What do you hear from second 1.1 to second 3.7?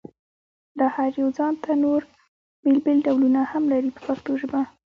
یو ځانته نور بېل بېل ډولونه هم